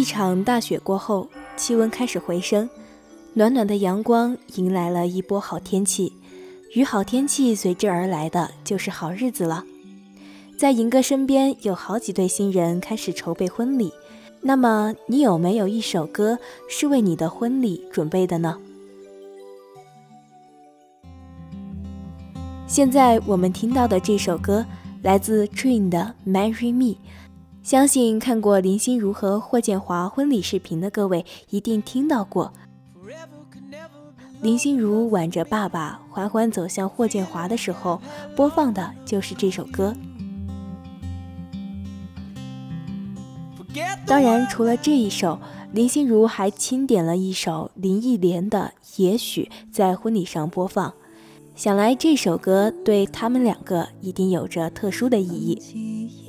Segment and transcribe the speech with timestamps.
[0.00, 2.70] 一场大雪过后，气温开始回升，
[3.34, 6.14] 暖暖的阳光迎来了一波好天气，
[6.74, 9.62] 与好天气随之而来的就是好日子了。
[10.56, 13.92] 在银哥身边有好几对新人开始筹备婚礼，
[14.40, 18.56] 那么你有没有一首歌是为你的婚礼准备的呢？
[22.66, 24.64] 现在我们听到的这首歌
[25.02, 26.94] 来自 Train 的《Marry Me》。
[27.62, 32.52] 相信看过林心如和霍建华婚礼视频的各位一定听到过，
[34.40, 38.00] 林心如挽着爸爸缓缓走向霍建华的时候，
[38.34, 39.94] 播放的就是这首歌。
[44.06, 45.38] 当然，除了这一首，
[45.72, 50.92] 林心如还钦点了一首林忆莲的《也许》在婚礼上播放。
[51.54, 56.19] 想来这首歌对他们两个一定有着特殊的意义。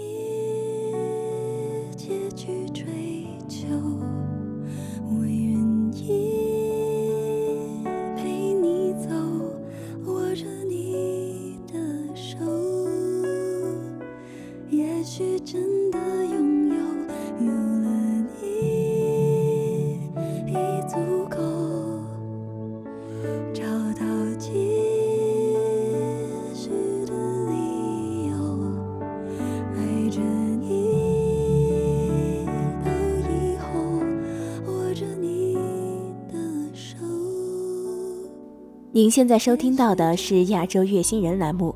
[39.01, 41.73] 您现在收听到的是亚洲月星人栏目，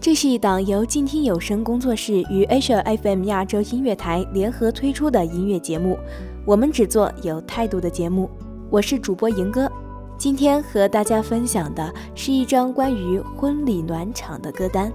[0.00, 5.98] 这是一档由静听有声工作室与 Asia FM 亚洲音乐台联合推出的音乐节目。
[6.46, 8.30] 我们只做有态度的节目。
[8.70, 9.68] 我是主播莹哥，
[10.16, 14.92] 今天和大家分享的是一张关于婚礼暖场的歌单。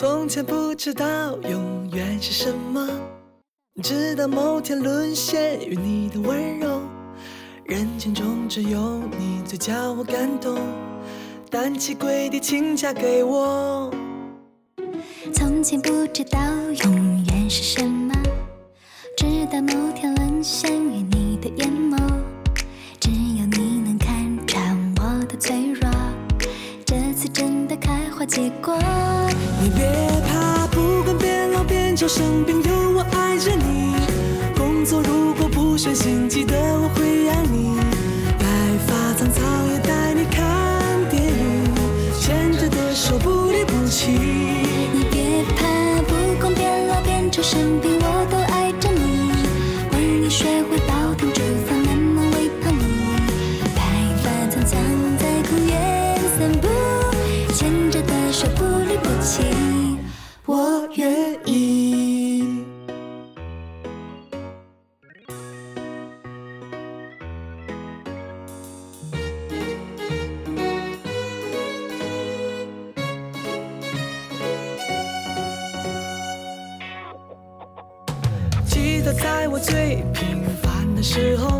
[0.00, 2.88] 从前不知道永远是什么，
[3.82, 6.80] 直到某天沦陷于你的温柔，
[7.64, 10.56] 人群中只有你最叫我感动，
[11.50, 13.92] 单膝跪地请嫁给我。
[15.34, 16.38] 从前不知道
[16.84, 18.14] 永远是什么，
[19.16, 21.98] 直到某天沦陷于你的眼眸，
[23.00, 25.87] 只有你能看穿我的脆弱，
[27.28, 28.76] 真的开花结果。
[29.60, 29.86] 你别
[30.28, 33.94] 怕，不管变老变丑生病，有我爱着你。
[34.56, 37.87] 工作如果不顺心，记得我会养你。
[79.58, 81.58] 最平凡的时候，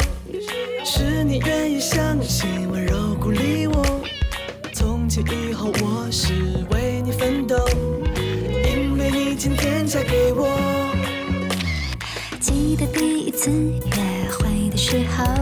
[0.85, 3.85] 是你愿意相信温柔鼓励我。
[4.73, 6.33] 从今以后，我是
[6.71, 7.57] 为你奋斗，
[8.65, 10.49] 因为你今天嫁给我。
[12.39, 15.38] 记得第一次约会的时候，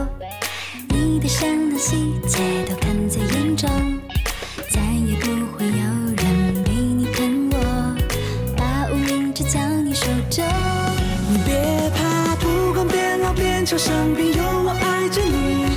[13.78, 15.76] 生病，有我爱着你。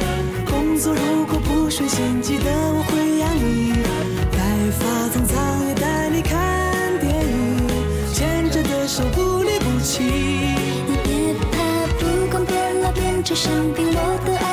[0.49, 3.73] 工作如果不顺心，记得我会养你。
[4.31, 4.39] 白
[4.79, 7.67] 发苍苍也带你看电影，
[8.13, 10.01] 牵着的手不离不弃。
[10.87, 11.57] 你别怕，
[11.99, 12.01] 不
[12.31, 14.48] 管变老变丑生病，我都爱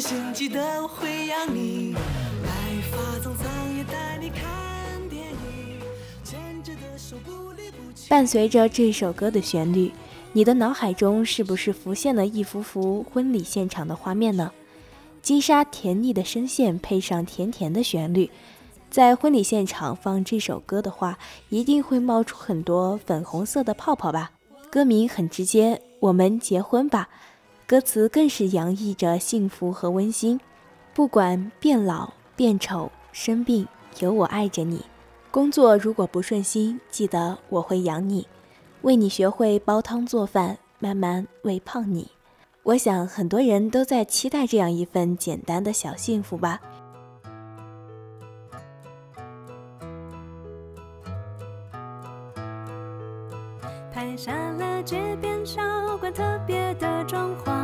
[0.00, 1.94] 心，记得我会养你。
[2.42, 2.48] 白
[2.90, 4.40] 发苍苍也带你看
[5.08, 5.80] 电影，
[6.24, 8.08] 牵着的手不离不弃。
[8.08, 9.92] 伴随着这首歌的旋律，
[10.32, 14.50] 你的脑海中是不是浮现了一幅幅婚礼现场的画面呢？
[15.20, 18.30] 金沙甜腻的声线配上甜甜的旋律，
[18.90, 21.18] 在婚礼现场放这首歌的话，
[21.50, 24.30] 一定会冒出很多粉红色的泡泡吧？
[24.70, 27.10] 歌名很直接，我们结婚吧。
[27.70, 30.40] 歌词更是洋溢着幸福和温馨。
[30.92, 33.64] 不管变老变丑、生病，
[34.00, 34.84] 有我爱着你。
[35.30, 38.26] 工作如果不顺心，记得我会养你，
[38.82, 42.10] 为你学会煲汤做饭，慢慢喂胖你。
[42.64, 46.60] 我想很多人都在期待这样一份简单的小幸福吧。
[53.92, 55.62] 拍下了街边小
[55.98, 57.59] 馆特别的装潢，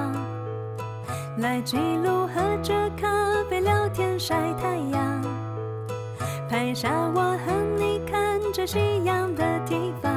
[1.46, 3.06] 在记录喝着咖
[3.48, 5.22] 啡聊天晒太阳。
[6.48, 10.12] 拍下我和你看着夕阳的地方，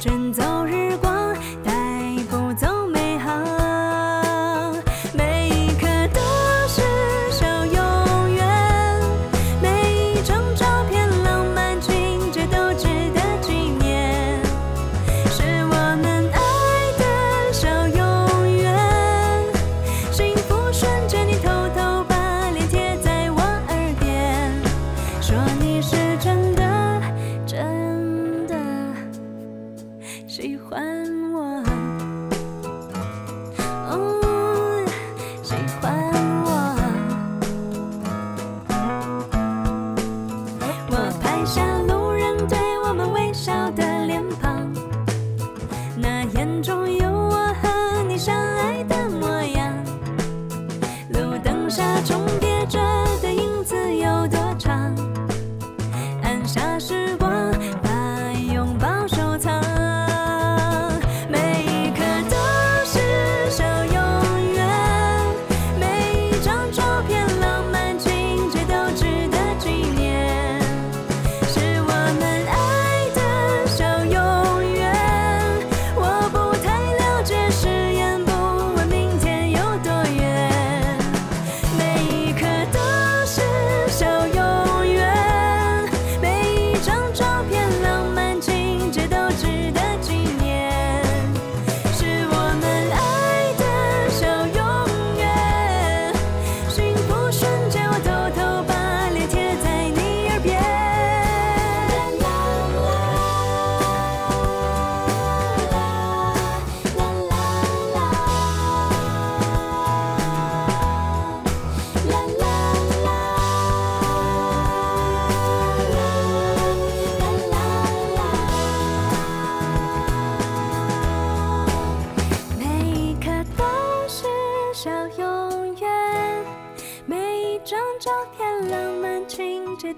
[0.00, 0.57] 卷走。
[30.68, 31.17] 欢。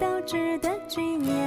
[0.00, 1.40] 都值得纪念，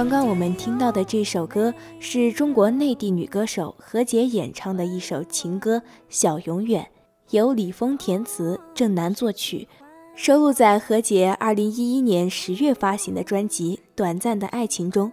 [0.00, 5.76] 刚刚我们听到的这首歌是中国内地女歌手何洁演唱的一首情歌
[6.08, 6.82] 《小永远》，
[7.36, 9.68] 由李峰填词，郑楠作曲，
[10.14, 15.12] 收录在何洁2011年十月发行的专辑《短暂的爱情》中。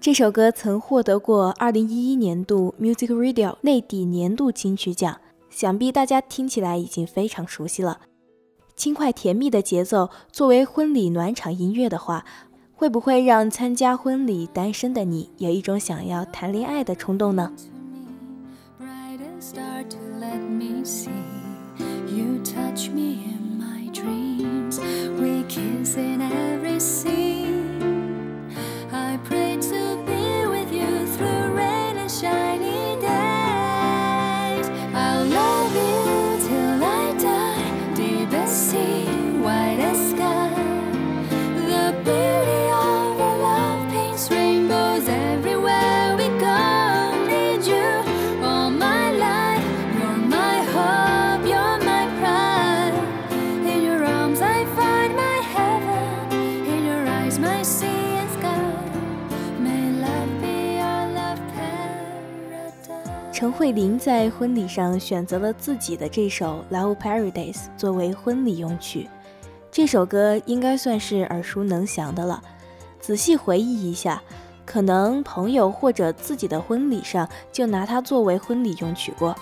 [0.00, 8.00] 这首歌曾获得过2011年度 Music Radio 内地年度金曲奖，想必大家听起来已经非常熟悉了。
[8.74, 12.24] 轻快甜蜜的节奏，作为婚礼暖场音乐的话，
[12.80, 17.52] 会不会让参加婚礼单身的你有一种想要谈恋爱的冲动呢
[18.80, 21.10] ？brightest star to let me see.
[22.08, 24.49] You touch me in my dreams.
[63.40, 69.08] 陈慧琳在婚礼上选择了自己的这首《Love Paradise》作为婚礼用曲。
[69.72, 72.42] 这首歌应该算是耳熟能详的了。
[73.00, 74.22] 仔细回忆一下，
[74.66, 79.34] 可能朋友或者自己的婚礼上就拿它作为婚礼用曲过。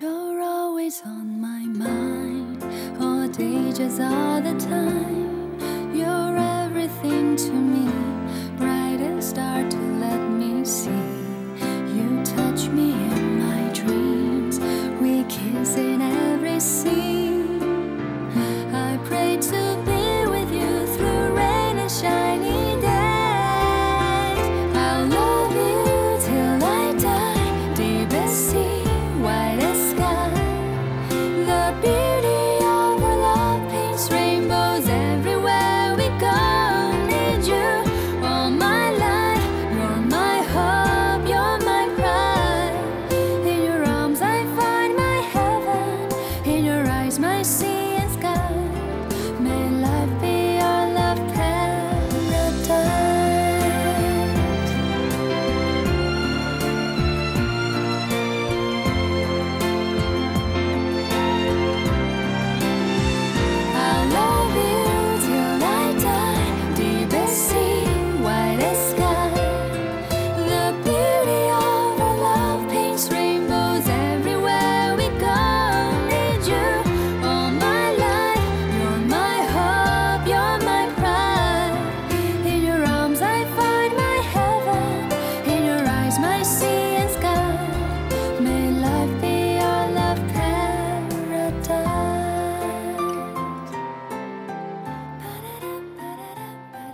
[0.00, 2.58] You're always on my mind,
[2.98, 5.29] all day, just all the time.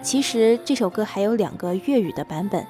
[0.06, 2.64] 其实这首歌还有两个粤语的版本，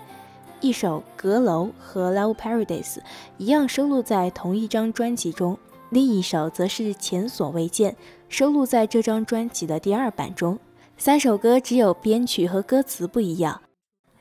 [0.62, 2.94] 一首《阁楼》和《Love Paradise》
[3.36, 5.58] 一样收录在同一张专辑中，
[5.90, 7.92] 另一首则是《前所未见》，
[8.30, 10.58] 收录在这张专辑的第二版中。
[10.96, 13.60] 三首歌只有编曲和歌词不一样，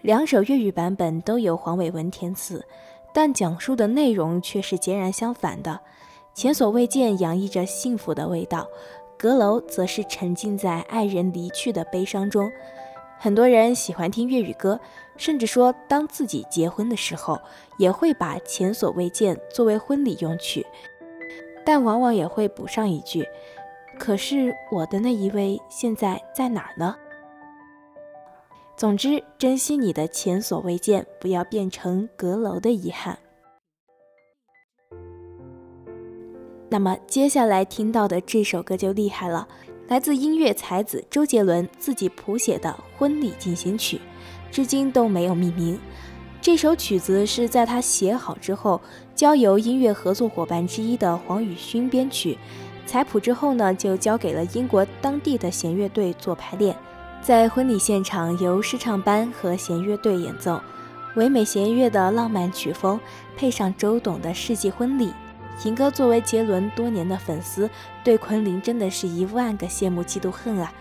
[0.02, 2.66] 两首粤语版本都由黄伟文填词，
[3.14, 5.72] 但讲述的内容却是截然相反的。
[6.38, 8.64] 《前所未见》洋溢着幸福的味道，
[9.18, 12.52] 《阁楼》则是沉浸在爱人离去的悲伤中。
[13.26, 14.80] 很多人喜欢听粤语歌，
[15.18, 17.42] 甚至说当自己结婚的时候，
[17.80, 20.64] 也会把《前所未见》作为婚礼用曲，
[21.66, 23.28] 但往往也会补上一句
[23.98, 26.96] ：“可是我的那一位现在在哪儿呢？”
[28.78, 33.18] 总之，珍惜你的前所未见，不要变成阁楼的遗憾。
[36.70, 39.48] 那么接下来听到的这首歌就厉害了。
[39.88, 43.98] 来自音乐才子周杰伦自己谱写的《婚礼进行曲》，
[44.52, 45.80] 至今都没有命名。
[46.42, 48.82] 这首曲子是在他写好之后，
[49.14, 52.36] 交由音乐合作伙伴之一的黄宇勋编曲，
[52.88, 56.76] 采谱之后呢，就交给了英国当地的弦乐队做排练。
[57.22, 60.60] 在婚礼现场，由诗唱班和弦乐队演奏，
[61.16, 63.00] 唯美弦乐的浪漫曲风，
[63.38, 65.12] 配上周董的世纪婚礼。
[65.64, 67.70] 银哥作为杰伦多年的粉丝，
[68.04, 70.72] 对昆凌真的是一万个羡慕嫉妒恨啊！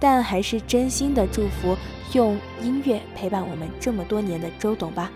[0.00, 1.76] 但还是真心的祝福，
[2.12, 5.10] 用音乐陪伴我们这么多年的周董吧。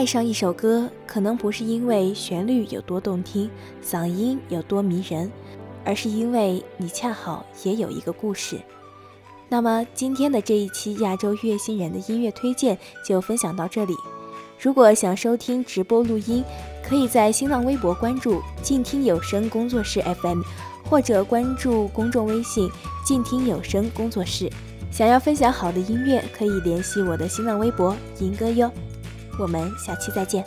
[0.00, 3.50] 爱上一首歌，可能不是因为旋律有多动听，
[3.84, 5.30] 嗓音有多迷人，
[5.84, 8.58] 而是因为你恰好也有一个故事。
[9.50, 13.94] 那么今天的这一期亚洲乐星人的音乐推荐就分享到这里。
[14.58, 16.42] 如果想收听直播录音，
[16.82, 20.40] 可以在新浪微博关注“静听有声工作室 FM”，
[20.88, 22.70] 或者关注公众微信
[23.04, 24.50] “静听有声工作室”。
[24.90, 28.72] 想要分享好的音乐，可以联系我的新浪微博“银哥哟”。
[29.40, 30.44] 我们下期再见。